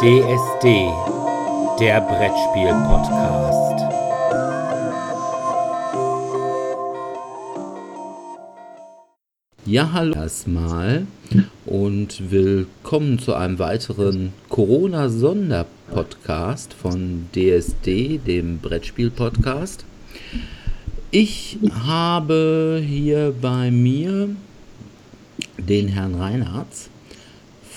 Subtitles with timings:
[0.00, 0.88] DSD,
[1.78, 3.84] der Brettspiel-Podcast.
[9.66, 11.06] Ja, hallo erstmal
[11.66, 19.84] und willkommen zu einem weiteren Corona-Sonderpodcast von DSD, dem Brettspiel-Podcast.
[21.10, 24.30] Ich habe hier bei mir
[25.58, 26.88] den Herrn Reinhardt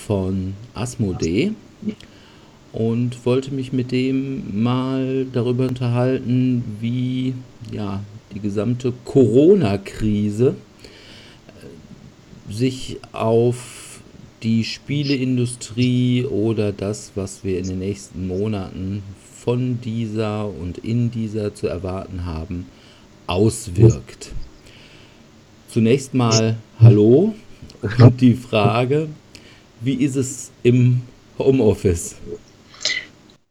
[0.06, 1.52] von Asmodee
[2.74, 7.34] und wollte mich mit dem mal darüber unterhalten, wie
[7.72, 8.02] ja,
[8.34, 10.56] die gesamte Corona-Krise
[11.46, 14.00] äh, sich auf
[14.42, 19.04] die Spieleindustrie oder das, was wir in den nächsten Monaten
[19.38, 22.66] von dieser und in dieser zu erwarten haben,
[23.28, 24.32] auswirkt.
[25.68, 27.34] Zunächst mal Hallo
[27.98, 29.08] und die Frage,
[29.80, 31.02] wie ist es im
[31.38, 32.16] Homeoffice?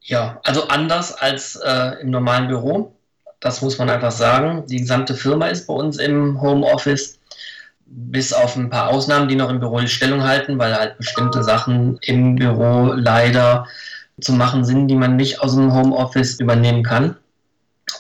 [0.04, 2.96] Ja, also anders als äh, im normalen Büro.
[3.40, 4.66] Das muss man einfach sagen.
[4.68, 7.20] Die gesamte Firma ist bei uns im Homeoffice,
[7.86, 11.44] bis auf ein paar Ausnahmen, die noch im Büro die Stellung halten, weil halt bestimmte
[11.44, 13.68] Sachen im Büro leider
[14.20, 17.18] zu machen sind, die man nicht aus dem Homeoffice übernehmen kann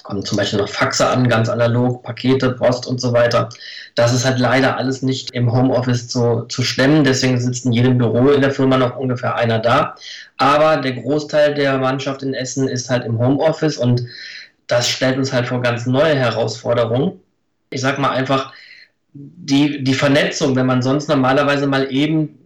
[0.02, 3.50] kommen zum Beispiel noch Faxe an, ganz analog, Pakete, Post und so weiter.
[3.96, 7.04] Das ist halt leider alles nicht im Homeoffice zu, zu stemmen.
[7.04, 9.96] Deswegen sitzt in jedem Büro in der Firma noch ungefähr einer da.
[10.38, 14.04] Aber der Großteil der Mannschaft in Essen ist halt im Homeoffice und
[14.68, 17.20] das stellt uns halt vor ganz neue Herausforderungen.
[17.70, 18.54] Ich sag mal einfach,
[19.14, 22.40] die, die Vernetzung, wenn man sonst normalerweise mal eben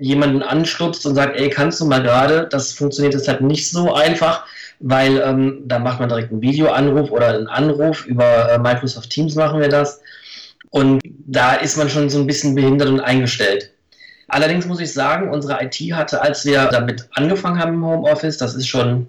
[0.00, 3.94] jemanden anstupst und sagt, ey, kannst du mal gerade, das funktioniert jetzt halt nicht so
[3.94, 4.44] einfach
[4.80, 8.06] weil ähm, da macht man direkt einen Videoanruf oder einen Anruf.
[8.06, 10.00] Über äh, Microsoft Teams machen wir das.
[10.70, 13.72] Und da ist man schon so ein bisschen behindert und eingestellt.
[14.28, 18.54] Allerdings muss ich sagen, unsere IT hatte, als wir damit angefangen haben im Homeoffice, das
[18.54, 19.08] ist schon,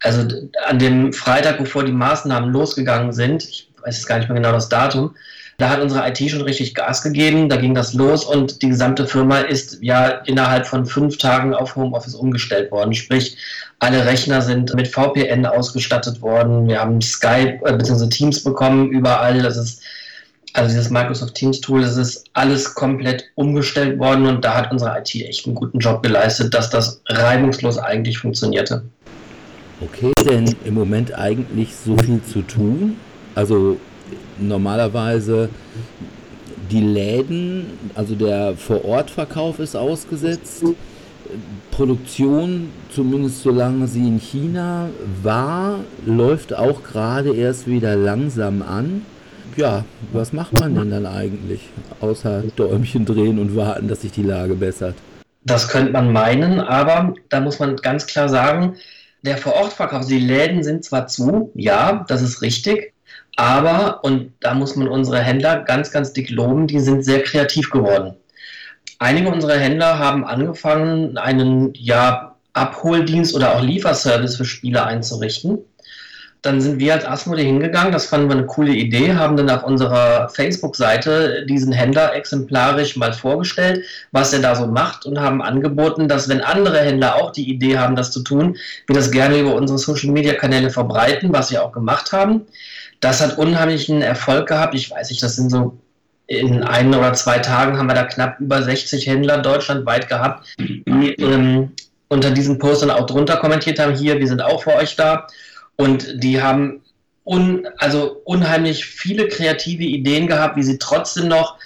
[0.00, 0.28] also
[0.66, 4.52] an dem Freitag, bevor die Maßnahmen losgegangen sind, ich weiß jetzt gar nicht mehr genau
[4.52, 5.16] das Datum,
[5.62, 9.06] da hat unsere IT schon richtig Gas gegeben, da ging das los und die gesamte
[9.06, 12.92] Firma ist ja innerhalb von fünf Tagen auf Homeoffice umgestellt worden.
[12.94, 13.36] Sprich,
[13.78, 16.66] alle Rechner sind mit VPN ausgestattet worden.
[16.66, 18.08] Wir haben Skype äh, bzw.
[18.08, 19.40] Teams bekommen überall.
[19.40, 19.82] Das ist
[20.52, 24.98] also dieses Microsoft Teams Tool, das ist alles komplett umgestellt worden und da hat unsere
[24.98, 28.82] IT echt einen guten Job geleistet, dass das reibungslos eigentlich funktionierte.
[29.80, 32.96] Okay, denn im Moment eigentlich so viel zu tun?
[33.36, 33.78] Also
[34.48, 35.48] normalerweise
[36.70, 40.64] die Läden, also der Vorortverkauf ist ausgesetzt.
[41.70, 44.88] Produktion, zumindest solange sie in China
[45.22, 49.02] war, läuft auch gerade erst wieder langsam an.
[49.56, 51.60] Ja, was macht man denn dann eigentlich,
[52.00, 54.94] außer Däumchen drehen und warten, dass sich die Lage bessert?
[55.44, 58.76] Das könnte man meinen, aber da muss man ganz klar sagen,
[59.22, 62.91] der Vorortverkauf, die Läden sind zwar zu, ja, das ist richtig,
[63.36, 67.70] aber, und da muss man unsere Händler ganz, ganz dick loben, die sind sehr kreativ
[67.70, 68.14] geworden.
[68.98, 75.58] Einige unserer Händler haben angefangen, einen ja, Abholdienst oder auch Lieferservice für Spiele einzurichten.
[76.42, 79.62] Dann sind wir als Asmodee hingegangen, das fanden wir eine coole Idee, haben dann auf
[79.62, 86.08] unserer Facebook-Seite diesen Händler exemplarisch mal vorgestellt, was er da so macht und haben angeboten,
[86.08, 88.56] dass wenn andere Händler auch die Idee haben, das zu tun,
[88.88, 92.42] wir das gerne über unsere Social-Media-Kanäle verbreiten, was wir auch gemacht haben
[93.02, 94.74] das hat unheimlichen Erfolg gehabt.
[94.74, 95.76] Ich weiß nicht, das sind so
[96.28, 101.14] in ein oder zwei Tagen haben wir da knapp über 60 Händler deutschlandweit gehabt, die
[101.18, 101.72] ähm,
[102.08, 105.26] unter diesen Post dann auch drunter kommentiert haben, hier, wir sind auch für euch da.
[105.76, 106.80] Und die haben
[107.24, 111.56] un, also unheimlich viele kreative Ideen gehabt, wie sie trotzdem noch,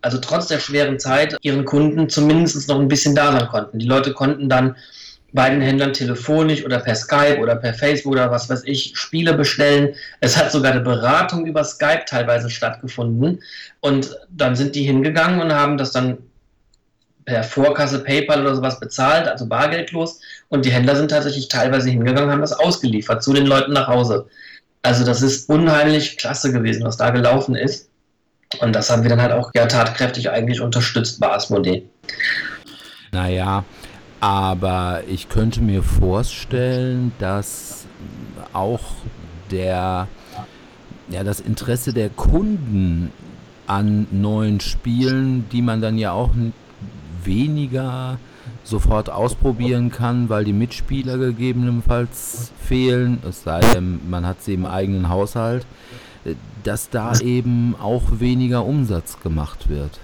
[0.00, 3.80] also trotz der schweren Zeit, ihren Kunden zumindest noch ein bisschen da sein konnten.
[3.80, 4.76] Die Leute konnten dann
[5.34, 9.34] bei den Händlern telefonisch oder per Skype oder per Facebook oder was weiß ich Spiele
[9.34, 9.94] bestellen.
[10.20, 13.42] Es hat sogar eine Beratung über Skype teilweise stattgefunden.
[13.80, 16.18] Und dann sind die hingegangen und haben das dann
[17.24, 20.20] per Vorkasse, PayPal oder sowas bezahlt, also bargeldlos.
[20.50, 24.28] Und die Händler sind tatsächlich teilweise hingegangen, haben das ausgeliefert zu den Leuten nach Hause.
[24.82, 27.88] Also das ist unheimlich klasse gewesen, was da gelaufen ist.
[28.60, 31.88] Und das haben wir dann halt auch ja tatkräftig eigentlich unterstützt bei Asmodee.
[33.10, 33.64] Naja,
[34.24, 37.84] aber ich könnte mir vorstellen, dass
[38.54, 38.80] auch
[39.50, 40.08] der,
[41.10, 43.12] ja, das Interesse der Kunden
[43.66, 46.30] an neuen Spielen, die man dann ja auch
[47.22, 48.16] weniger
[48.62, 54.64] sofort ausprobieren kann, weil die Mitspieler gegebenenfalls fehlen, es sei denn, man hat sie im
[54.64, 55.66] eigenen Haushalt,
[56.62, 60.00] dass da eben auch weniger Umsatz gemacht wird.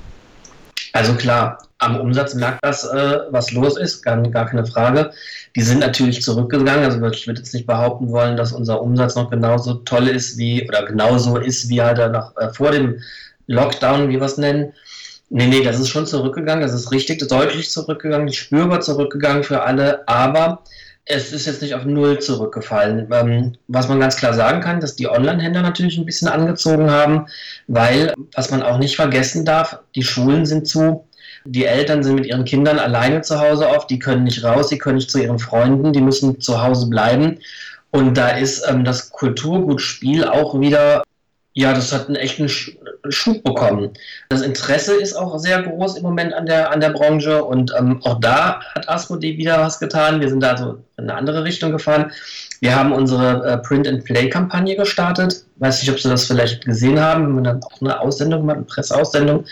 [0.93, 5.11] Also klar, am Umsatz merkt das, äh, was los ist, gar, gar keine Frage.
[5.57, 6.85] Die sind natürlich zurückgegangen.
[6.85, 10.67] Also ich würde jetzt nicht behaupten wollen, dass unser Umsatz noch genauso toll ist wie
[10.69, 13.01] oder genauso ist wie halt noch äh, vor dem
[13.47, 14.73] Lockdown, wie wir es nennen.
[15.31, 16.63] Nee, nee, das ist schon zurückgegangen.
[16.63, 20.07] Das ist richtig deutlich zurückgegangen, spürbar zurückgegangen für alle.
[20.07, 20.63] Aber
[21.07, 23.09] es ist jetzt nicht auf Null zurückgefallen.
[23.11, 27.27] Ähm, was man ganz klar sagen kann, dass die Online-Händler natürlich ein bisschen angezogen haben,
[27.69, 31.07] weil, was man auch nicht vergessen darf, die Schulen sind zu.
[31.45, 34.79] Die Eltern sind mit ihren Kindern alleine zu Hause oft, die können nicht raus, die
[34.79, 37.39] können nicht zu ihren Freunden, die müssen zu Hause bleiben.
[37.91, 41.03] Und da ist ähm, das Kulturgutspiel auch wieder
[41.53, 43.91] ja, das hat einen echten Schub bekommen.
[44.29, 48.01] Das Interesse ist auch sehr groß im Moment an der, an der Branche und ähm,
[48.05, 50.21] auch da hat Asmodee wieder was getan.
[50.21, 52.13] Wir sind da so in eine andere Richtung gefahren.
[52.61, 55.45] Wir haben unsere äh, Print-and-Play-Kampagne gestartet.
[55.57, 57.27] Weiß nicht, ob Sie das vielleicht gesehen haben.
[57.27, 59.45] Wir haben dann auch eine Aussendung gemacht, eine Presseaussendung.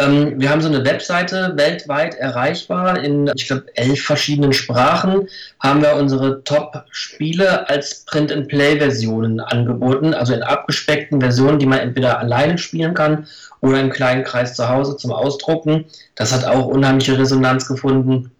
[0.00, 5.28] Ähm, wir haben so eine Webseite weltweit erreichbar in, ich glaube, elf verschiedenen Sprachen.
[5.60, 12.58] Haben wir unsere Top-Spiele als Print-and-Play-Versionen angeboten, also in abgespeckten Versionen, die man entweder alleine
[12.58, 13.26] spielen kann
[13.60, 15.86] oder im kleinen Kreis zu Hause zum Ausdrucken.
[16.14, 18.30] Das hat auch unheimliche Resonanz gefunden.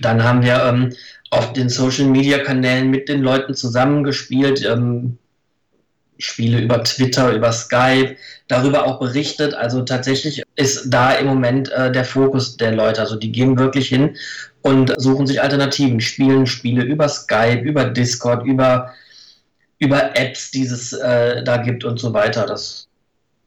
[0.00, 0.92] Dann haben wir ähm,
[1.30, 4.64] auf den Social-Media-Kanälen mit den Leuten zusammengespielt.
[4.64, 5.18] Ähm,
[6.18, 8.16] Spiele über Twitter, über Skype,
[8.48, 9.54] darüber auch berichtet.
[9.54, 13.00] Also tatsächlich ist da im Moment äh, der Fokus der Leute.
[13.00, 14.16] Also die gehen wirklich hin
[14.62, 18.92] und suchen sich Alternativen, spielen Spiele über Skype, über Discord, über,
[19.78, 22.46] über Apps, die es äh, da gibt und so weiter.
[22.46, 22.88] Das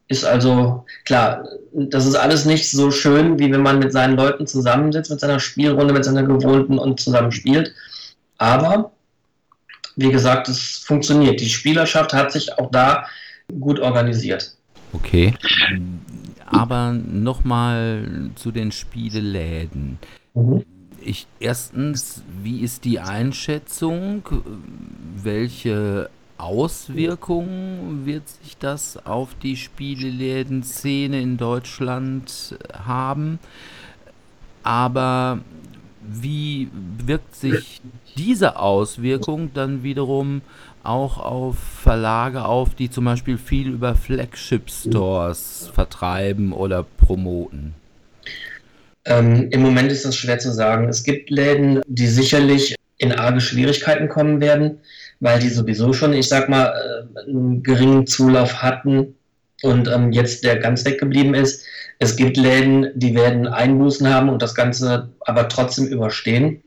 [0.08, 4.48] ist also klar, das ist alles nicht so schön, wie wenn man mit seinen Leuten
[4.48, 7.74] zusammensitzt, mit seiner Spielrunde, mit seiner gewohnten und zusammen spielt.
[8.38, 8.92] Aber
[10.00, 11.42] wie gesagt, es funktioniert.
[11.42, 13.06] Die Spielerschaft hat sich auch da
[13.60, 14.56] gut organisiert.
[14.94, 15.34] Okay.
[16.46, 20.00] Aber nochmal zu den Spieleläden.
[20.34, 20.64] Mhm.
[21.02, 24.24] Ich, erstens, wie ist die Einschätzung?
[25.16, 33.40] Welche Auswirkungen wird sich das auf die Spieleläden-Szene in Deutschland haben?
[34.64, 35.40] Aber
[36.10, 36.70] wie
[37.06, 37.82] wirkt sich
[38.18, 40.42] diese Auswirkung dann wiederum
[40.84, 47.76] auch auf Verlage auf, die zum Beispiel viel über Flagship Stores vertreiben oder promoten?
[49.06, 50.88] Ähm, Im Moment ist das schwer zu sagen.
[50.88, 54.80] Es gibt Läden, die sicherlich in arge Schwierigkeiten kommen werden,
[55.20, 56.74] weil die sowieso schon, ich sag mal,
[57.18, 59.16] äh, einen geringen Zulauf hatten
[59.62, 61.66] und ähm, jetzt der ganz weggeblieben ist.
[62.00, 66.64] Es gibt Läden, die werden Einbußen haben und das Ganze aber trotzdem überstehen.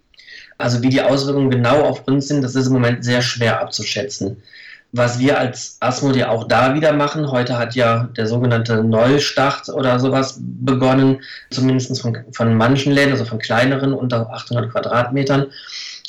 [0.58, 4.42] Also wie die Auswirkungen genau auf uns sind, das ist im Moment sehr schwer abzuschätzen.
[4.94, 9.70] Was wir als ASMO ja auch da wieder machen, heute hat ja der sogenannte Neustart
[9.70, 15.46] oder sowas begonnen, zumindest von, von manchen Läden, also von kleineren, unter 800 Quadratmetern.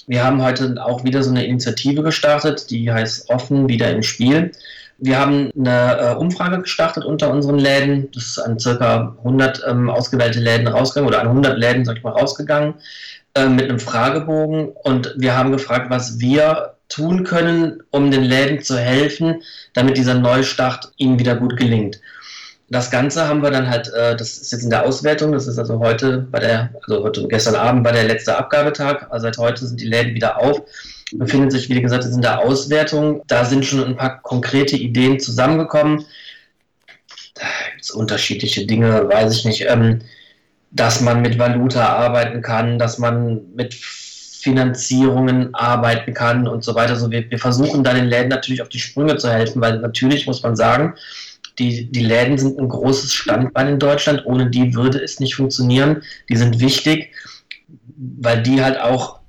[0.07, 4.51] Wir haben heute auch wieder so eine Initiative gestartet, die heißt Offen wieder im Spiel.
[4.97, 8.09] Wir haben eine äh, Umfrage gestartet unter unseren Läden.
[8.13, 12.03] Das ist an circa 100 ähm, ausgewählte Läden rausgegangen oder an 100 Läden, sag ich
[12.03, 12.75] mal, rausgegangen
[13.35, 14.69] äh, mit einem Fragebogen.
[14.69, 19.41] Und wir haben gefragt, was wir tun können, um den Läden zu helfen,
[19.73, 21.99] damit dieser Neustart ihnen wieder gut gelingt.
[22.69, 25.59] Das Ganze haben wir dann halt, äh, das ist jetzt in der Auswertung, das ist
[25.59, 29.65] also heute bei der, also heute gestern Abend war der letzte Abgabetag, also seit heute
[29.65, 30.61] sind die Läden wieder auf
[31.17, 33.23] befindet sich, wie gesagt, in der Auswertung.
[33.27, 36.05] Da sind schon ein paar konkrete Ideen zusammengekommen.
[37.35, 39.99] Da gibt es unterschiedliche Dinge, weiß ich nicht, ähm,
[40.71, 46.93] dass man mit Valuta arbeiten kann, dass man mit Finanzierungen arbeiten kann und so weiter.
[46.93, 50.27] Also wir, wir versuchen da den Läden natürlich auf die Sprünge zu helfen, weil natürlich
[50.27, 50.95] muss man sagen,
[51.59, 54.25] die, die Läden sind ein großes Standbein in Deutschland.
[54.25, 56.03] Ohne die würde es nicht funktionieren.
[56.29, 57.13] Die sind wichtig,
[57.95, 59.19] weil die halt auch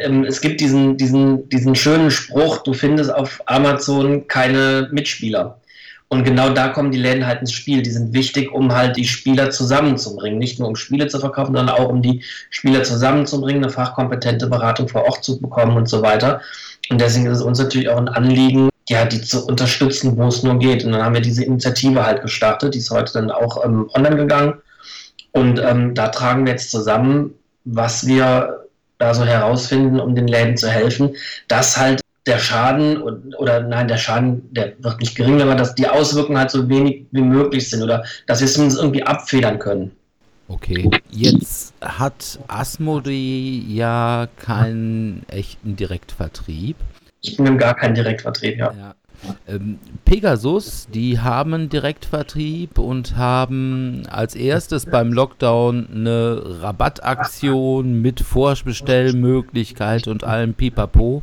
[0.00, 5.60] ähm, es gibt diesen, diesen, diesen schönen Spruch, du findest auf Amazon keine Mitspieler.
[6.08, 7.82] Und genau da kommen die Läden halt ins Spiel.
[7.82, 10.38] Die sind wichtig, um halt die Spieler zusammenzubringen.
[10.38, 14.86] Nicht nur um Spiele zu verkaufen, sondern auch um die Spieler zusammenzubringen, eine fachkompetente Beratung
[14.86, 16.40] vor Ort zu bekommen und so weiter.
[16.90, 20.42] Und deswegen ist es uns natürlich auch ein Anliegen, ja, die zu unterstützen, wo es
[20.42, 20.84] nur geht.
[20.84, 24.16] Und dann haben wir diese Initiative halt gestartet, die ist heute dann auch ähm, online
[24.16, 24.54] gegangen.
[25.32, 27.34] Und ähm, da tragen wir jetzt zusammen,
[27.64, 28.63] was wir
[29.04, 31.14] da so herausfinden, um den Läden zu helfen,
[31.48, 33.02] dass halt der Schaden
[33.38, 37.04] oder nein, der Schaden, der wird nicht gering, aber dass die Auswirkungen halt so wenig
[37.10, 39.92] wie möglich sind oder dass wir es zumindest irgendwie abfedern können.
[40.48, 46.76] Okay, jetzt hat Asmodee ja keinen echten Direktvertrieb.
[47.22, 48.72] Ich bin gar kein Direktvertrieb, ja.
[48.72, 48.94] ja.
[49.46, 60.08] Ähm, Pegasus, die haben Direktvertrieb und haben als erstes beim Lockdown eine Rabattaktion mit Vorbestellmöglichkeit
[60.08, 61.22] und allem Pipapo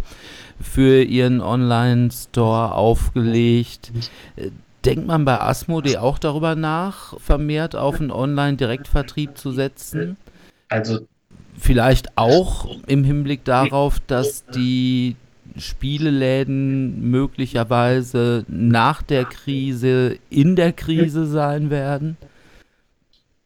[0.59, 3.91] für ihren Online-Store aufgelegt.
[4.35, 4.49] Äh,
[4.85, 10.17] denkt man bei Asmodee auch darüber nach, vermehrt auf einen Online-Direktvertrieb zu setzen?
[10.69, 11.01] Also
[11.57, 15.15] vielleicht auch im Hinblick darauf, dass die
[15.57, 22.17] Spieleläden möglicherweise nach der Krise in der Krise sein werden?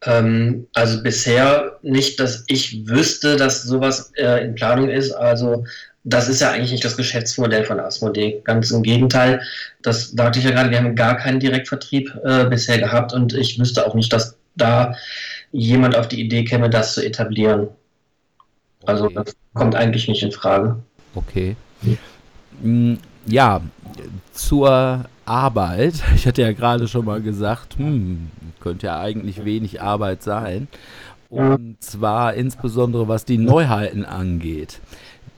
[0.05, 5.11] Ähm, also bisher nicht, dass ich wüsste, dass sowas äh, in Planung ist.
[5.11, 5.65] Also
[6.03, 8.41] das ist ja eigentlich nicht das Geschäftsmodell von Asmodee.
[8.43, 9.41] Ganz im Gegenteil.
[9.81, 13.59] Das sagte ich ja gerade, wir haben gar keinen Direktvertrieb äh, bisher gehabt und ich
[13.59, 14.95] wüsste auch nicht, dass da
[15.51, 17.67] jemand auf die Idee käme, das zu etablieren.
[18.85, 20.77] Also das kommt eigentlich nicht in Frage.
[21.15, 21.55] Okay.
[22.61, 23.61] Mm, ja,
[24.33, 26.03] zur Arbeit.
[26.15, 30.67] Ich hatte ja gerade schon mal gesagt, hm, könnte ja eigentlich wenig Arbeit sein.
[31.29, 34.79] Und zwar insbesondere was die Neuheiten angeht.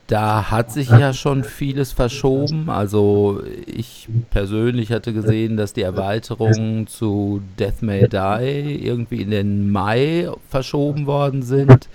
[0.08, 2.70] Da hat sich ja schon vieles verschoben.
[2.70, 9.70] Also ich persönlich hatte gesehen, dass die Erweiterungen zu Death May Die irgendwie in den
[9.70, 11.90] Mai verschoben worden sind.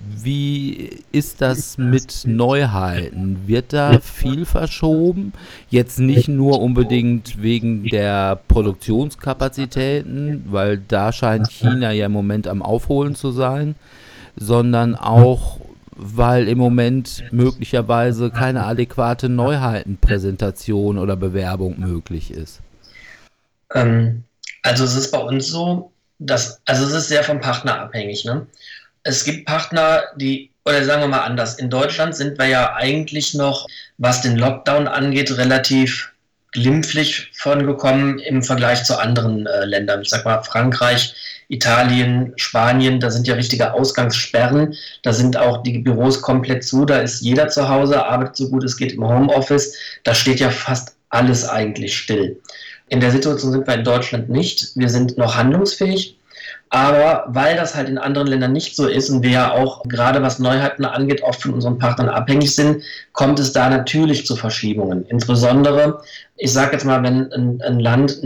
[0.00, 3.46] Wie ist das mit Neuheiten?
[3.46, 5.34] Wird da viel verschoben?
[5.68, 12.62] Jetzt nicht nur unbedingt wegen der Produktionskapazitäten, weil da scheint China ja im Moment am
[12.62, 13.74] Aufholen zu sein,
[14.36, 15.60] sondern auch
[16.02, 22.60] weil im Moment möglicherweise keine adäquate Neuheitenpräsentation oder Bewerbung möglich ist?
[23.74, 24.24] Ähm,
[24.62, 28.24] also es ist bei uns so, dass, also es ist sehr vom Partner abhängig.
[28.24, 28.46] Ne?
[29.02, 33.34] Es gibt Partner, die, oder sagen wir mal anders, in Deutschland sind wir ja eigentlich
[33.34, 33.66] noch,
[33.98, 36.12] was den Lockdown angeht, relativ
[36.52, 40.02] glimpflich vorgekommen im Vergleich zu anderen äh, Ländern.
[40.02, 41.14] Ich sag mal Frankreich,
[41.48, 44.74] Italien, Spanien, da sind ja richtige Ausgangssperren.
[45.02, 46.84] Da sind auch die Büros komplett zu.
[46.84, 49.74] Da ist jeder zu Hause, arbeitet so gut es geht im Homeoffice.
[50.04, 52.40] Da steht ja fast alles eigentlich still.
[52.88, 54.76] In der Situation sind wir in Deutschland nicht.
[54.76, 56.16] Wir sind noch handlungsfähig.
[56.72, 60.22] Aber weil das halt in anderen Ländern nicht so ist und wir ja auch gerade
[60.22, 65.04] was Neuheiten angeht, oft von unseren Partnern abhängig sind, kommt es da natürlich zu Verschiebungen.
[65.06, 66.00] Insbesondere,
[66.36, 68.20] ich sage jetzt mal, wenn ein, ein Land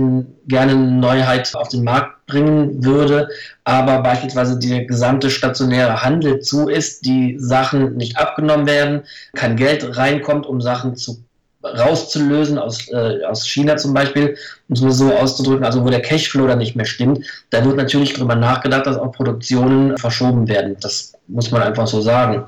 [0.47, 3.29] gerne eine Neuheit auf den Markt bringen würde,
[3.65, 9.97] aber beispielsweise der gesamte stationäre Handel zu ist, die Sachen nicht abgenommen werden, kein Geld
[9.97, 11.25] reinkommt, um Sachen zu
[11.65, 14.37] rauszulösen aus, äh, aus China zum Beispiel,
[14.69, 17.77] um es nur so auszudrücken, also wo der Cashflow dann nicht mehr stimmt, da wird
[17.77, 20.77] natürlich darüber nachgedacht, dass auch Produktionen verschoben werden.
[20.81, 22.47] Das muss man einfach so sagen.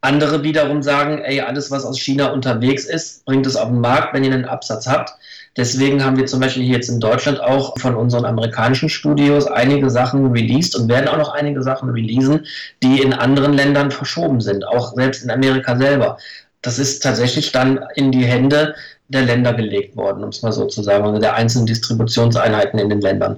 [0.00, 4.12] Andere wiederum sagen, ey, alles, was aus China unterwegs ist, bringt es auf den Markt,
[4.12, 5.10] wenn ihr einen Absatz habt.
[5.56, 9.88] Deswegen haben wir zum Beispiel hier jetzt in Deutschland auch von unseren amerikanischen Studios einige
[9.88, 12.44] Sachen released und werden auch noch einige Sachen releasen,
[12.82, 16.18] die in anderen Ländern verschoben sind, auch selbst in Amerika selber
[16.64, 18.74] das ist tatsächlich dann in die Hände
[19.08, 22.88] der Länder gelegt worden, um es mal so zu sagen, also der einzelnen Distributionseinheiten in
[22.88, 23.36] den Ländern.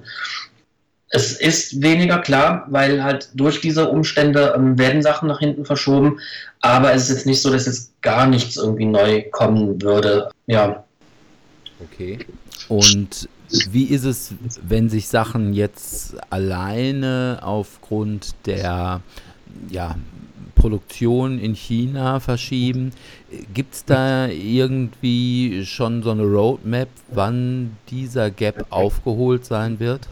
[1.10, 6.20] Es ist weniger klar, weil halt durch diese Umstände ähm, werden Sachen nach hinten verschoben,
[6.60, 10.30] aber es ist jetzt nicht so, dass jetzt gar nichts irgendwie neu kommen würde.
[10.46, 10.84] Ja.
[11.80, 12.18] Okay.
[12.68, 13.28] Und
[13.70, 19.00] wie ist es, wenn sich Sachen jetzt alleine aufgrund der
[19.70, 19.96] ja,
[20.56, 22.90] Produktion in China verschieben.
[23.54, 30.08] Gibt es da irgendwie schon so eine Roadmap, wann dieser Gap aufgeholt sein wird?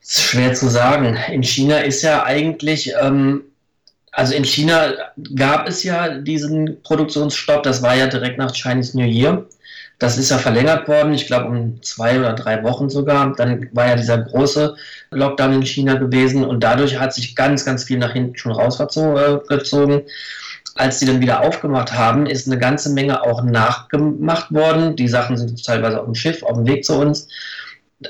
[0.00, 1.16] Ist schwer zu sagen.
[1.30, 3.42] In China ist ja eigentlich, ähm,
[4.10, 4.92] also in China
[5.36, 9.46] gab es ja diesen Produktionsstopp, das war ja direkt nach Chinese New Year.
[10.02, 13.36] Das ist ja verlängert worden, ich glaube um zwei oder drei Wochen sogar.
[13.36, 14.74] Dann war ja dieser große
[15.12, 20.02] Lockdown in China gewesen und dadurch hat sich ganz, ganz viel nach hinten schon rausgezogen.
[20.74, 24.96] Als die dann wieder aufgemacht haben, ist eine ganze Menge auch nachgemacht worden.
[24.96, 27.28] Die Sachen sind teilweise auf dem Schiff, auf dem Weg zu uns.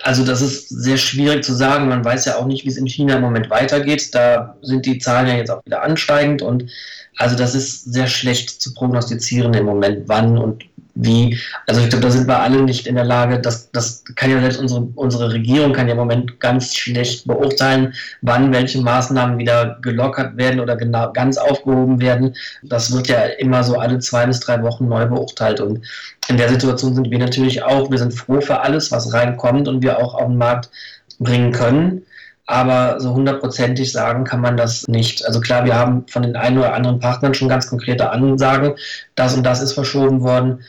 [0.00, 1.88] Also das ist sehr schwierig zu sagen.
[1.88, 4.14] Man weiß ja auch nicht, wie es in China im Moment weitergeht.
[4.14, 6.70] Da sind die Zahlen ja jetzt auch wieder ansteigend und
[7.18, 12.04] also das ist sehr schlecht zu prognostizieren im Moment, wann und wie, also ich glaube,
[12.04, 15.32] da sind wir alle nicht in der Lage, das, das kann ja selbst unsere, unsere
[15.32, 20.76] Regierung kann ja im Moment ganz schlecht beurteilen, wann welche Maßnahmen wieder gelockert werden oder
[20.76, 22.34] genau, ganz aufgehoben werden.
[22.62, 25.82] Das wird ja immer so alle zwei bis drei Wochen neu beurteilt und
[26.28, 29.82] in der Situation sind wir natürlich auch, wir sind froh für alles, was reinkommt und
[29.82, 30.70] wir auch auf den Markt
[31.18, 32.02] bringen können.
[32.46, 35.24] Aber so hundertprozentig sagen kann man das nicht.
[35.26, 38.74] Also klar, wir haben von den einen oder anderen Partnern schon ganz konkrete Ansagen,
[39.14, 40.60] das und das ist verschoben worden.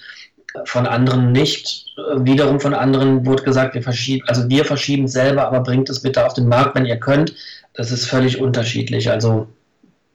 [0.65, 1.85] von anderen nicht.
[2.17, 6.25] Wiederum von anderen wurde gesagt, wir verschieben, also wir verschieben selber, aber bringt es bitte
[6.25, 7.33] auf den Markt, wenn ihr könnt.
[7.73, 9.09] Das ist völlig unterschiedlich.
[9.09, 9.47] Also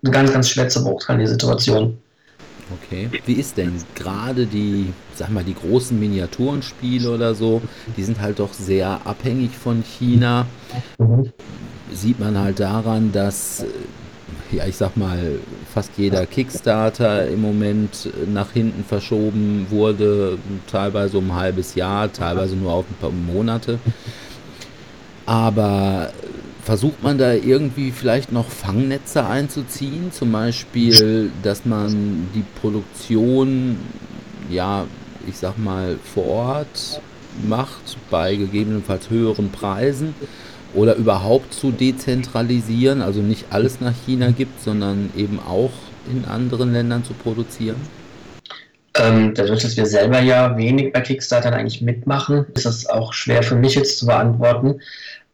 [0.05, 1.99] ganz, ganz schwer zu beurteilen, die Situation.
[2.71, 3.09] Okay.
[3.25, 7.63] Wie ist denn gerade die, sag mal, die großen Miniaturenspiele oder so,
[7.97, 10.47] die sind halt doch sehr abhängig von China.
[11.93, 13.65] Sieht man halt daran, dass
[14.51, 15.39] ja, ich sag mal,
[15.73, 20.39] fast jeder Kickstarter im Moment nach hinten verschoben wurde,
[20.71, 23.79] teilweise um ein halbes Jahr, teilweise nur auf ein paar Monate.
[25.27, 26.11] Aber
[26.69, 30.13] versucht man da irgendwie vielleicht noch Fangnetze einzuziehen?
[30.13, 33.79] Zum Beispiel, dass man die Produktion,
[34.51, 34.85] ja,
[35.27, 37.01] ich sag mal, vor Ort
[37.49, 40.15] macht, bei gegebenenfalls höheren Preisen
[40.75, 45.73] oder überhaupt zu dezentralisieren, also nicht alles nach China gibt, sondern eben auch
[46.13, 47.77] in anderen Ländern zu produzieren?
[48.95, 53.43] Ähm, dadurch, dass wir selber ja wenig bei Kickstarter eigentlich mitmachen, ist es auch schwer
[53.43, 54.81] für mich jetzt zu beantworten.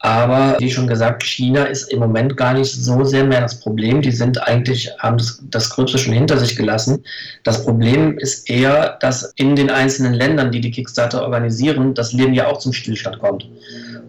[0.04, 4.02] Aber wie schon gesagt, China ist im Moment gar nicht so sehr mehr das Problem.
[4.02, 7.02] Die sind eigentlich, haben das, das Gröbste schon hinter sich gelassen.
[7.42, 12.34] Das Problem ist eher, dass in den einzelnen Ländern, die die Kickstarter organisieren, das Leben
[12.34, 13.48] ja auch zum Stillstand kommt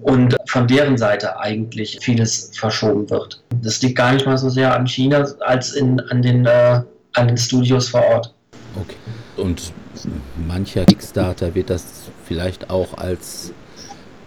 [0.01, 3.41] und von deren Seite eigentlich vieles verschoben wird.
[3.61, 6.81] Das liegt gar nicht mal so sehr an China als in, an, den, äh,
[7.13, 8.33] an den Studios vor Ort.
[8.75, 8.97] Okay.
[9.37, 9.71] Und
[10.45, 11.85] mancher Kickstarter wird das
[12.25, 13.53] vielleicht auch als,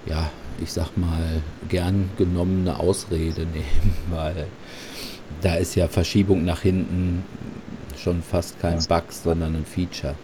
[0.06, 0.30] ja,
[0.60, 4.46] ich sag mal, gern genommene Ausrede nehmen, weil
[5.40, 7.24] da ist ja Verschiebung nach hinten
[7.96, 10.14] schon fast kein Bug, sondern ein Feature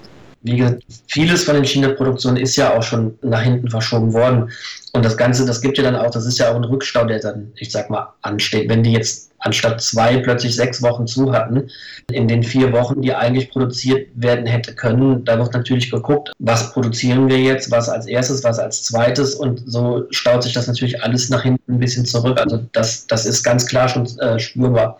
[0.44, 4.50] wie gesagt, vieles von den China-Produktionen ist ja auch schon nach hinten verschoben worden.
[4.92, 7.18] Und das Ganze, das gibt ja dann auch, das ist ja auch ein Rückstau, der
[7.18, 8.68] dann, ich sag mal, ansteht.
[8.68, 11.70] Wenn die jetzt anstatt zwei plötzlich sechs Wochen zu hatten,
[12.12, 16.72] in den vier Wochen, die eigentlich produziert werden hätte können, da wird natürlich geguckt, was
[16.72, 21.02] produzieren wir jetzt, was als erstes, was als zweites und so staut sich das natürlich
[21.02, 22.38] alles nach hinten ein bisschen zurück.
[22.38, 24.98] Also das, das ist ganz klar schon äh, spürbar.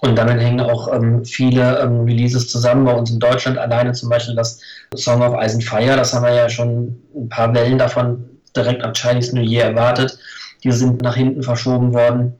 [0.00, 2.84] Und damit hängen auch ähm, viele ähm, Releases zusammen.
[2.84, 4.60] Bei uns in Deutschland alleine zum Beispiel das
[4.94, 8.82] Song of Ice and Fire, das haben wir ja schon ein paar Wellen davon direkt
[8.82, 10.18] am Chinese New Year erwartet.
[10.64, 12.34] Die sind nach hinten verschoben worden.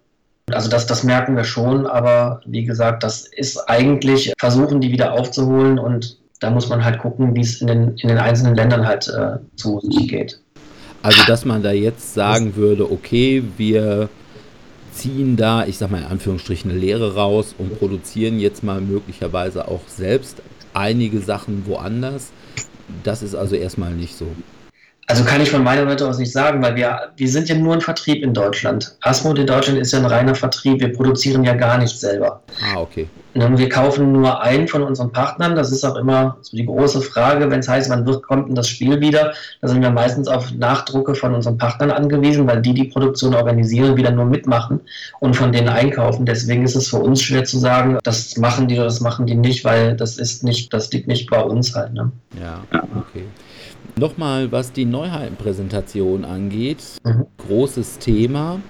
[0.53, 5.13] Also das, das merken wir schon, aber wie gesagt, das ist eigentlich, versuchen die wieder
[5.13, 8.87] aufzuholen und da muss man halt gucken, wie es in den, in den einzelnen Ländern
[8.87, 10.41] halt äh, zu sich geht.
[11.03, 14.09] Also dass man da jetzt sagen würde, okay, wir
[14.97, 19.69] ziehen da, ich sag mal in Anführungsstrichen, eine Lehre raus und produzieren jetzt mal möglicherweise
[19.69, 20.43] auch selbst
[20.75, 22.31] einige Sachen woanders.
[23.03, 24.27] Das ist also erstmal nicht so.
[25.09, 27.75] Also kann ich von meiner Seite aus nicht sagen, weil wir, wir sind ja nur
[27.75, 28.97] ein Vertrieb in Deutschland.
[29.03, 30.81] Asmod in Deutschland ist ja ein reiner Vertrieb.
[30.81, 32.43] Wir produzieren ja gar nicht selber.
[32.61, 33.09] Ah, okay.
[33.35, 35.55] Wir kaufen nur einen von unseren Partnern.
[35.55, 38.55] Das ist auch immer so die große Frage, wenn es heißt, wann wird, kommt denn
[38.57, 39.35] das Spiel wieder?
[39.61, 43.97] Da sind wir meistens auf Nachdrucke von unseren Partnern angewiesen, weil die die Produktion organisieren,
[43.97, 44.81] wieder nur mitmachen
[45.21, 46.27] und von denen einkaufen.
[46.27, 49.35] Deswegen ist es für uns schwer zu sagen, das machen die oder das machen die
[49.37, 51.93] nicht, weil das ist nicht, das liegt nicht bei uns halt.
[51.93, 52.11] Ne?
[52.41, 53.27] Ja, okay.
[53.99, 57.25] Nochmal, was die Neuheitenpräsentation angeht, mhm.
[57.39, 58.61] großes Thema.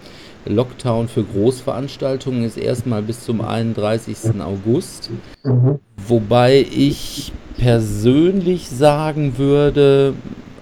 [0.44, 4.40] Lockdown für Großveranstaltungen ist erstmal bis zum 31.
[4.40, 5.10] August.
[5.42, 5.80] Mhm.
[5.96, 10.14] Wobei ich persönlich sagen würde,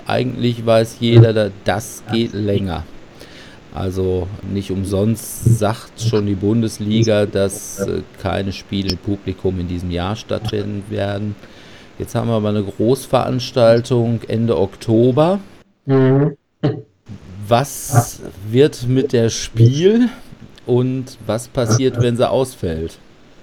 [0.07, 2.85] eigentlich weiß jeder, das geht länger.
[3.75, 9.91] Also nicht umsonst sagt schon die Bundesliga, dass äh, keine Spiele im Publikum in diesem
[9.91, 11.35] Jahr stattfinden werden.
[11.99, 15.39] Jetzt haben wir aber eine Großveranstaltung Ende Oktober.
[15.87, 16.37] Mhm.
[17.47, 20.09] Was wird mit der Spiel
[20.67, 22.99] und was passiert, wenn sie ausfällt?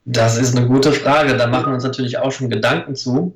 [0.06, 1.38] Das ist eine gute Frage.
[1.38, 3.34] Da machen wir uns natürlich auch schon Gedanken zu.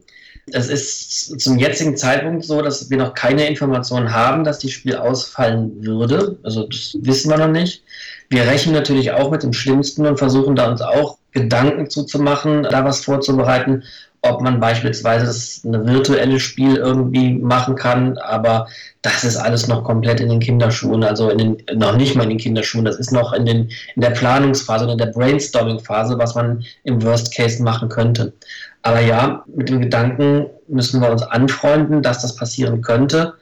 [0.51, 4.95] Es ist zum jetzigen Zeitpunkt so, dass wir noch keine Informationen haben, dass die Spiel
[4.95, 6.37] ausfallen würde.
[6.43, 7.83] Also das wissen wir noch nicht.
[8.29, 12.83] Wir rechnen natürlich auch mit dem Schlimmsten und versuchen da uns auch Gedanken zuzumachen, da
[12.83, 13.83] was vorzubereiten
[14.25, 18.67] ob man beispielsweise das eine virtuelle Spiel irgendwie machen kann, aber
[19.01, 22.29] das ist alles noch komplett in den Kinderschuhen, also in den, noch nicht mal in
[22.29, 26.33] den Kinderschuhen, das ist noch in, den, in der Planungsphase oder in der Brainstorming-Phase, was
[26.33, 28.33] man im Worst Case machen könnte.
[28.81, 33.33] Aber ja, mit dem Gedanken müssen wir uns anfreunden, dass das passieren könnte.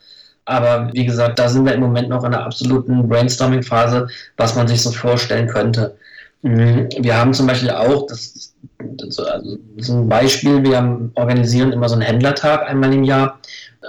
[0.46, 4.68] Aber wie gesagt, da sind wir im Moment noch in einer absoluten Brainstorming-Phase, was man
[4.68, 5.96] sich so vorstellen könnte.
[6.44, 6.90] Mhm.
[7.00, 11.96] Wir haben zum Beispiel auch, das, das, also ist ein Beispiel, wir organisieren immer so
[11.96, 13.40] einen Händlertag einmal im Jahr,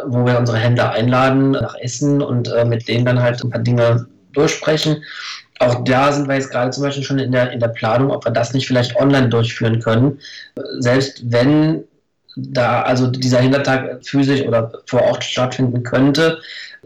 [0.06, 3.60] wo wir unsere Händler einladen nach Essen und äh, mit denen dann halt ein paar
[3.60, 5.02] Dinge durchsprechen.
[5.58, 8.24] Auch da sind wir jetzt gerade zum Beispiel schon in der, in der Planung, ob
[8.24, 10.18] wir das nicht vielleicht online durchführen können.
[10.78, 11.84] Selbst wenn
[12.36, 16.38] da also dieser Hintertag physisch oder vor Ort stattfinden könnte,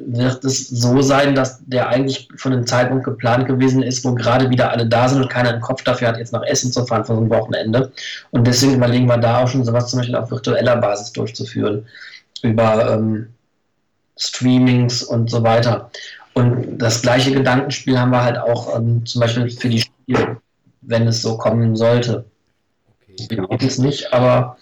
[0.07, 4.51] wird es so sein, dass der eigentlich von einem Zeitpunkt geplant gewesen ist, wo gerade
[4.51, 7.05] wieder alle da sind und keiner einen Kopf dafür hat, jetzt nach Essen zu fahren
[7.05, 7.93] für so ein Wochenende.
[8.31, 11.87] Und deswegen überlegen wir da auch schon sowas zum Beispiel auf virtueller Basis durchzuführen,
[12.43, 13.29] über ähm,
[14.17, 15.91] Streamings und so weiter.
[16.35, 20.37] Und das gleiche Gedankenspiel haben wir halt auch ähm, zum Beispiel für die Spiele,
[20.83, 22.25] wenn es so kommen sollte.
[23.27, 23.47] Okay.
[23.49, 24.57] Wir es nicht, aber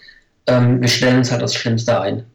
[0.47, 2.25] ähm, wir stellen uns halt das Schlimmste ein.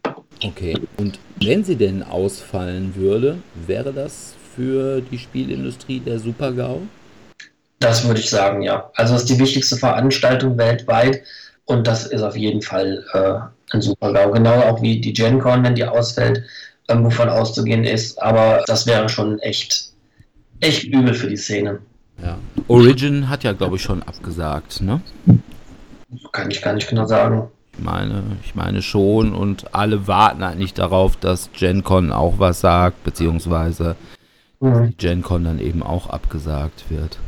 [0.45, 0.77] Okay.
[0.97, 6.83] Und wenn sie denn ausfallen würde, wäre das für die Spielindustrie der Super-GAU?
[7.79, 8.91] Das würde ich sagen, ja.
[8.95, 11.23] Also es ist die wichtigste Veranstaltung weltweit
[11.65, 14.31] und das ist auf jeden Fall äh, ein Super-GAU.
[14.33, 16.43] Genau auch wie die GenCon, wenn die ausfällt,
[16.89, 18.21] äh, wovon auszugehen ist.
[18.23, 19.91] Aber das wäre schon echt,
[20.61, 21.81] echt übel für die Szene.
[22.23, 22.39] Ja.
[22.69, 25.01] Origin hat ja, glaube ich, schon abgesagt, ne?
[26.31, 27.49] Kann ich gar nicht genau sagen.
[27.75, 33.03] Ich meine, ich meine schon und alle warten eigentlich darauf, dass GenCon auch was sagt,
[33.03, 33.97] beziehungsweise
[34.61, 34.91] mhm.
[34.91, 37.19] die GenCon dann eben auch abgesagt wird.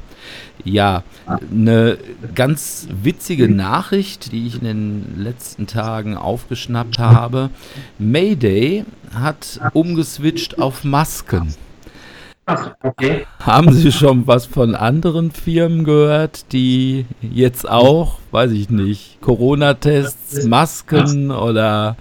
[0.64, 1.98] Ja, eine
[2.35, 7.50] ganz witzige Nachricht, die ich in den letzten Tagen aufgeschnappt habe.
[7.98, 11.54] Mayday hat umgeswitcht auf Masken.
[12.46, 13.26] Ach, okay.
[13.40, 20.44] Haben Sie schon was von anderen Firmen gehört, die jetzt auch, weiß ich nicht, Corona-Tests,
[20.44, 21.96] Masken oder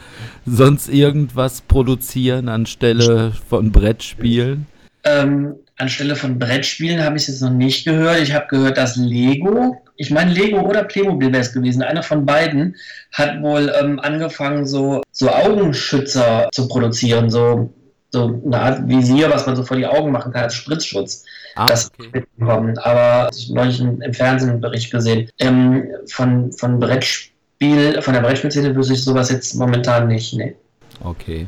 [0.45, 4.67] sonst irgendwas produzieren anstelle von Brettspielen?
[5.05, 8.21] Ähm, anstelle von Brettspielen habe ich es jetzt noch nicht gehört.
[8.21, 12.25] Ich habe gehört, dass Lego, ich meine Lego oder Playmobil wäre es gewesen, einer von
[12.25, 12.75] beiden
[13.13, 17.73] hat wohl ähm, angefangen, so, so Augenschützer zu produzieren, so
[18.13, 21.25] so eine Art Visier, was man so vor die Augen machen kann als Spritzschutz.
[21.55, 22.09] Ah, das okay.
[22.13, 22.77] mitbekommen.
[22.77, 25.29] Aber ich habe neulich im Fernsehen einen Bericht gesehen.
[25.39, 30.35] Ähm, von, von Brettspiel, von der Brettspielszene wüsste ich sowas jetzt momentan nicht.
[30.35, 30.55] Nee.
[31.03, 31.47] Okay.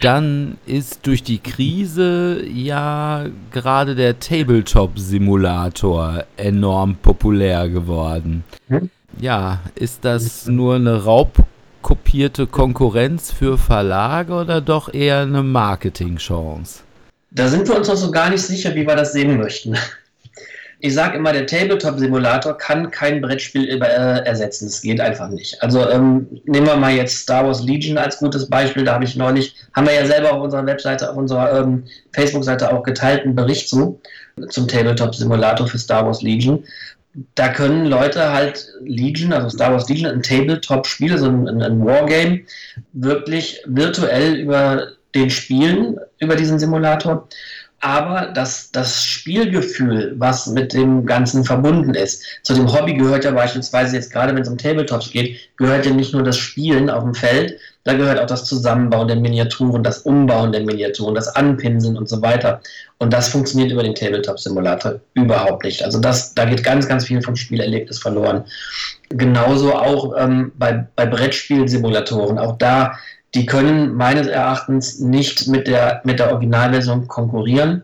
[0.00, 8.44] Dann ist durch die Krise ja gerade der Tabletop-Simulator enorm populär geworden.
[8.68, 8.88] Hm?
[9.20, 11.44] Ja, ist das nur eine Raub
[11.82, 16.80] kopierte Konkurrenz für Verlage oder doch eher eine Marketingchance?
[17.30, 19.76] Da sind wir uns noch so gar nicht sicher, wie wir das sehen möchten.
[20.84, 24.66] Ich sage immer, der Tabletop-Simulator kann kein Brettspiel äh, ersetzen.
[24.66, 25.62] Das geht einfach nicht.
[25.62, 28.84] Also ähm, nehmen wir mal jetzt Star Wars Legion als gutes Beispiel.
[28.84, 32.72] Da habe ich neulich, haben wir ja selber auf unserer Webseite, auf unserer ähm, Facebook-Seite
[32.72, 34.00] auch geteilt, einen Bericht zu,
[34.48, 36.64] zum Tabletop-Simulator für Star Wars Legion
[37.34, 42.42] da können Leute halt Legion, also Star Wars Legion, ein Tabletop-Spiel, so ein, ein Wargame,
[42.92, 47.28] wirklich virtuell über den Spielen, über diesen Simulator.
[47.80, 53.32] Aber das, das Spielgefühl, was mit dem Ganzen verbunden ist, zu dem Hobby gehört ja
[53.32, 57.02] beispielsweise jetzt gerade, wenn es um Tabletops geht, gehört ja nicht nur das Spielen auf
[57.02, 61.96] dem Feld, da gehört auch das Zusammenbauen der Miniaturen, das Umbauen der Miniaturen, das Anpinseln
[61.96, 62.60] und so weiter.
[62.98, 65.84] Und das funktioniert über den Tabletop-Simulator überhaupt nicht.
[65.84, 68.44] Also das, da geht ganz, ganz viel vom Spielerlebnis verloren.
[69.08, 72.38] Genauso auch ähm, bei, bei Brettspielsimulatoren.
[72.38, 72.96] Auch da,
[73.34, 77.82] die können meines Erachtens nicht mit der, mit der Originalversion konkurrieren.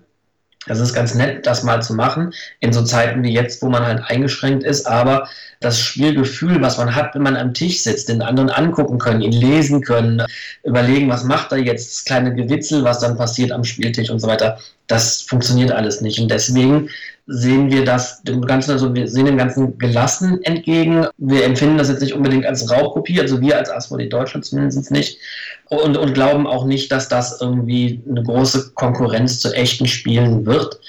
[0.69, 3.85] Das ist ganz nett, das mal zu machen, in so Zeiten wie jetzt, wo man
[3.85, 5.29] halt eingeschränkt ist, aber
[5.61, 9.33] das Spielgefühl, was man hat, wenn man am Tisch sitzt, den anderen angucken können, ihn
[9.33, 10.23] lesen können,
[10.63, 14.29] überlegen, was macht er jetzt, das kleine Gewitzel, was dann passiert am Spieltisch und so
[14.29, 16.21] weiter, das funktioniert alles nicht.
[16.21, 16.91] Und deswegen
[17.31, 21.07] sehen wir das dem Ganzen, also wir sehen dem Ganzen gelassen entgegen.
[21.19, 25.19] Wir empfinden das jetzt nicht unbedingt als Raubkopie, also wir als Asmodee Deutschland zumindest nicht.
[25.67, 30.81] Und, und glauben auch nicht, dass das irgendwie eine große Konkurrenz zu echten Spielen wird.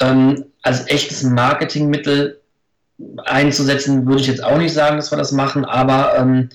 [0.00, 2.40] Ähm, als echtes Marketingmittel
[3.24, 6.50] einzusetzen, würde ich jetzt auch nicht sagen, dass wir das machen, aber ähm,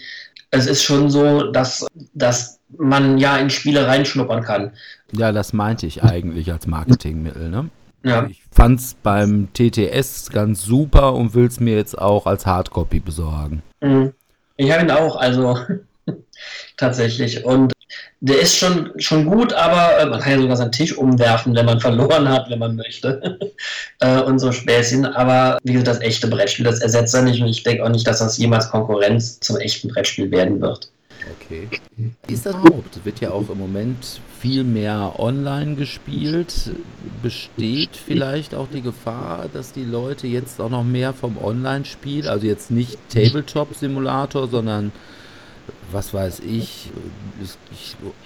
[0.51, 4.71] es ist schon so, dass, dass man ja in Spiele reinschnuppern kann.
[5.11, 7.49] Ja, das meinte ich eigentlich als Marketingmittel.
[7.49, 7.69] Ne?
[8.05, 8.27] Ja.
[8.29, 12.99] Ich fand es beim TTS ganz super und will es mir jetzt auch als Hardcopy
[12.99, 13.63] besorgen.
[13.81, 14.13] Mhm.
[14.57, 15.57] Ich habe ihn auch, also
[16.77, 17.43] tatsächlich.
[17.43, 17.73] Und
[18.21, 21.65] der ist schon, schon gut, aber äh, man kann ja sogar seinen Tisch umwerfen, wenn
[21.65, 23.39] man verloren hat, wenn man möchte.
[23.99, 25.05] äh, und so Späßchen.
[25.05, 27.41] Aber wie gesagt, das echte Brettspiel, das ersetzt er nicht.
[27.41, 30.91] Und ich denke auch nicht, dass das jemals Konkurrenz zum echten Brettspiel werden wird.
[31.41, 31.67] Okay.
[32.27, 33.03] Ist das überhaupt?
[33.03, 36.69] Wird ja auch im Moment viel mehr online gespielt.
[37.23, 42.45] Besteht vielleicht auch die Gefahr, dass die Leute jetzt auch noch mehr vom Online-Spiel, also
[42.45, 44.91] jetzt nicht Tabletop-Simulator, sondern
[45.91, 46.91] was weiß ich,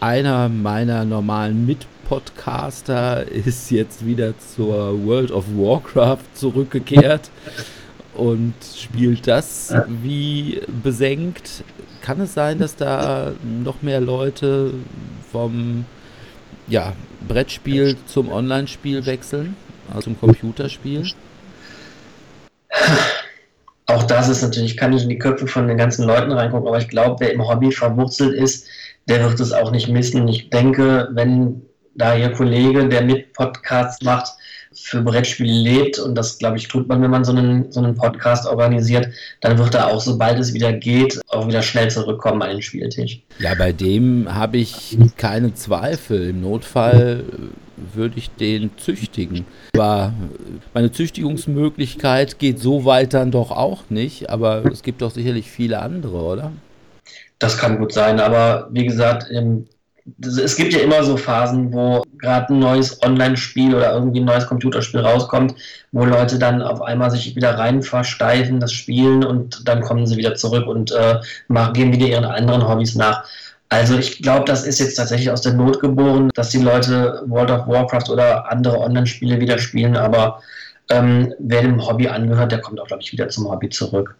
[0.01, 7.29] einer meiner normalen Mitpodcaster ist jetzt wieder zur World of Warcraft zurückgekehrt
[8.13, 11.63] und spielt das wie besenkt.
[12.01, 13.31] kann es sein, dass da
[13.63, 14.73] noch mehr Leute
[15.31, 15.85] vom
[16.69, 16.93] ja,
[17.27, 19.55] Brettspiel zum Online-Spiel wechseln,
[19.89, 21.11] also zum Computerspiel?
[23.87, 26.77] Auch das ist natürlich, kann ich in die Köpfe von den ganzen Leuten reingucken, aber
[26.77, 28.67] ich glaube, wer im Hobby verwurzelt ist,
[29.07, 30.27] der wird es auch nicht missen.
[30.27, 31.63] Ich denke, wenn
[31.95, 34.31] da Ihr Kollege, der mit Podcasts macht,
[34.73, 37.95] für Brettspiele lebt, und das, glaube ich, tut man, wenn man so einen, so einen
[37.95, 39.09] Podcast organisiert,
[39.41, 43.21] dann wird er auch, sobald es wieder geht, auch wieder schnell zurückkommen an den Spieltisch.
[43.39, 46.29] Ja, bei dem habe ich keine Zweifel.
[46.29, 47.23] Im Notfall
[47.93, 49.45] würde ich den züchtigen.
[49.73, 50.13] Aber
[50.73, 55.79] meine Züchtigungsmöglichkeit geht so weit dann doch auch nicht, aber es gibt doch sicherlich viele
[55.79, 56.51] andere, oder?
[57.39, 59.27] Das kann gut sein, aber wie gesagt,
[60.21, 64.47] es gibt ja immer so Phasen, wo gerade ein neues Online-Spiel oder irgendwie ein neues
[64.47, 65.55] Computerspiel rauskommt,
[65.91, 70.17] wo Leute dann auf einmal sich wieder rein versteifen, das spielen und dann kommen sie
[70.17, 73.23] wieder zurück und äh, machen, gehen wieder ihren anderen Hobbys nach.
[73.69, 77.51] Also ich glaube, das ist jetzt tatsächlich aus der Not geboren, dass die Leute World
[77.51, 80.41] of Warcraft oder andere Online-Spiele wieder spielen, aber
[80.89, 84.15] ähm, wer dem Hobby angehört, der kommt auch, glaube ich, wieder zum Hobby zurück.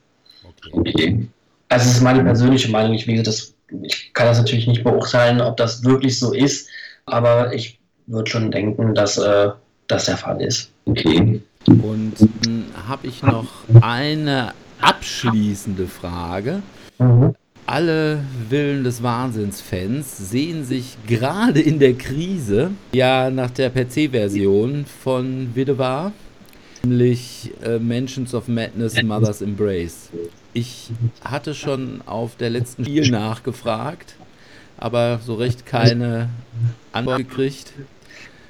[0.71, 1.27] Okay.
[1.67, 2.93] Also es ist meine persönliche Meinung.
[2.93, 6.69] Ich, wie das, ich kann das natürlich nicht beurteilen, ob das wirklich so ist,
[7.05, 9.49] aber ich würde schon denken, dass äh,
[9.87, 10.71] das der Fall ist.
[10.85, 11.41] Okay.
[11.67, 13.47] Und dann habe ich noch
[13.81, 16.61] eine abschließende Frage.
[16.97, 17.35] Mhm
[17.69, 25.51] alle Willen des Wahnsinns-Fans sehen sich gerade in der Krise ja nach der PC-Version von
[25.53, 26.11] Widebar,
[26.83, 30.09] nämlich äh, Mansions of Madness Mother's Embrace.
[30.53, 30.89] Ich
[31.23, 34.15] hatte schon auf der letzten Spiel nachgefragt,
[34.77, 36.29] aber so recht keine
[36.91, 37.73] Antwort gekriegt.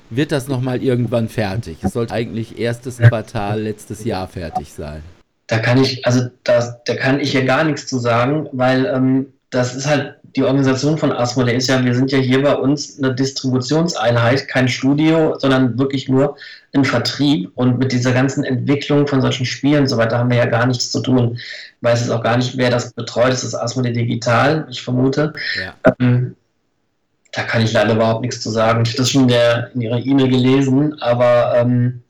[0.10, 1.78] Wird das nochmal irgendwann fertig?
[1.84, 5.04] Es sollte eigentlich erstes Quartal letztes Jahr fertig sein
[5.50, 9.34] da kann ich, also da, da kann ich ja gar nichts zu sagen, weil ähm,
[9.50, 12.98] das ist halt die Organisation von Asmodee ist ja, wir sind ja hier bei uns
[12.98, 16.38] eine Distributionseinheit, kein Studio, sondern wirklich nur
[16.74, 17.52] ein Vertrieb.
[17.56, 20.66] Und mit dieser ganzen Entwicklung von solchen Spielen und so weiter haben wir ja gar
[20.66, 21.36] nichts zu tun.
[21.36, 21.44] Ich
[21.82, 23.32] weiß jetzt auch gar nicht, wer das betreut.
[23.32, 25.34] Das ist Asmodee Digital, ich vermute.
[25.62, 25.94] Ja.
[26.00, 26.36] Ähm,
[27.32, 28.84] da kann ich leider überhaupt nichts zu sagen.
[28.84, 32.02] Ich habe das schon in, der, in Ihrer E-Mail gelesen, aber ähm,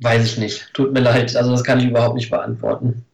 [0.00, 0.72] Weiß ich nicht.
[0.72, 1.36] Tut mir leid.
[1.36, 3.04] Also das kann ich überhaupt nicht beantworten.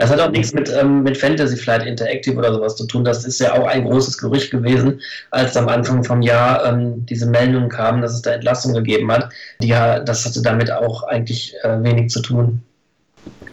[0.00, 3.04] Das hat auch nichts mit, ähm, mit Fantasy Flight Interactive oder sowas zu tun.
[3.04, 4.98] Das ist ja auch ein großes Gerücht gewesen,
[5.30, 9.28] als am Anfang vom Jahr ähm, diese Meldung kam, dass es da Entlassung gegeben hat.
[9.60, 12.62] Die, das hatte damit auch eigentlich äh, wenig zu tun.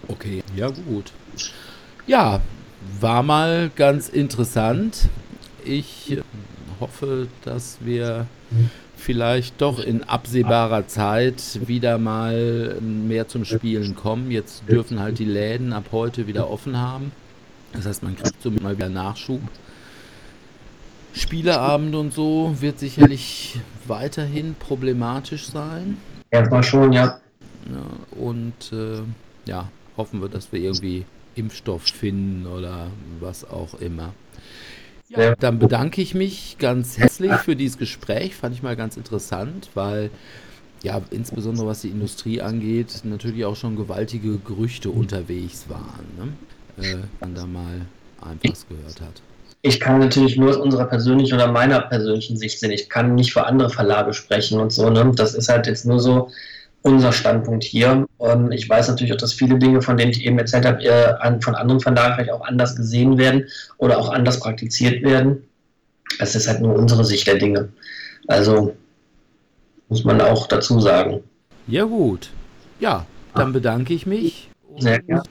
[0.07, 1.12] Okay, ja gut.
[2.05, 2.39] Ja,
[3.01, 5.10] war mal ganz interessant.
[5.65, 6.17] Ich
[6.79, 8.25] hoffe, dass wir
[8.97, 14.31] vielleicht doch in absehbarer Zeit wieder mal mehr zum Spielen kommen.
[14.31, 17.12] Jetzt dürfen halt die Läden ab heute wieder offen haben.
[17.73, 19.41] Das heißt, man kriegt so mal wieder Nachschub.
[21.13, 25.97] Spieleabend und so wird sicherlich weiterhin problematisch sein.
[26.29, 27.19] Erstmal schon, ja.
[28.12, 29.01] und äh,
[29.45, 31.05] ja, hoffen wir, dass wir irgendwie
[31.36, 32.88] Impfstoff finden oder
[33.19, 34.13] was auch immer.
[35.10, 38.36] Ja, dann bedanke ich mich ganz herzlich für dieses Gespräch.
[38.36, 40.10] Fand ich mal ganz interessant, weil
[40.84, 46.06] ja, insbesondere was die Industrie angeht, natürlich auch schon gewaltige Gerüchte unterwegs waren.
[46.17, 46.86] Ne?
[46.86, 47.82] Äh, man da mal
[48.22, 49.22] einfach was gehört hat.
[49.63, 52.72] Ich kann natürlich nur aus unserer persönlichen oder meiner persönlichen Sicht sehen.
[52.72, 54.89] Ich kann nicht für andere Verlage sprechen und so.
[54.89, 55.12] Ne?
[55.15, 56.30] Das ist halt jetzt nur so,
[56.88, 58.08] unser Standpunkt hier.
[58.17, 61.41] Und ich weiß natürlich auch, dass viele Dinge, von denen ich eben erzählt habe, äh,
[61.41, 63.45] von anderen Verlagen vielleicht auch anders gesehen werden
[63.78, 65.43] oder auch anders praktiziert werden.
[66.19, 67.69] Es ist halt nur unsere Sicht der Dinge.
[68.28, 68.76] Also
[69.89, 71.23] muss man auch dazu sagen.
[71.67, 72.30] Ja gut.
[72.80, 75.23] Ja, dann bedanke ich mich Sehr gerne.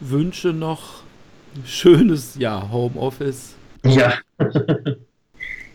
[0.00, 1.02] wünsche noch
[1.64, 3.54] schönes ja, Homeoffice.
[3.84, 4.14] Ja.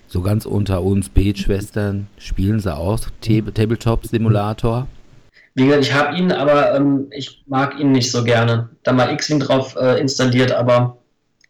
[0.07, 4.87] so ganz unter uns Betschwestern spielen sie auch Tabletop-Simulator.
[5.55, 8.69] Wie gesagt, ich habe ihn, aber ähm, ich mag ihn nicht so gerne.
[8.83, 10.97] Da mal X-Wing drauf äh, installiert, aber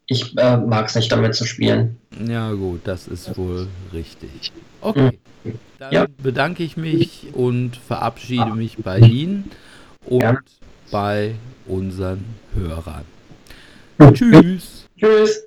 [0.06, 1.98] ich äh, mag es nicht damit zu spielen.
[2.24, 4.52] Ja gut, das ist wohl richtig.
[4.82, 5.60] Okay, mhm.
[5.80, 6.06] dann ja.
[6.22, 9.50] bedanke ich mich und verabschiede mich bei Ihnen
[10.06, 10.38] und ja.
[10.92, 11.34] bei
[11.66, 13.06] unseren Hörern.
[14.14, 14.88] Tschüss.
[15.00, 15.46] Tschüss.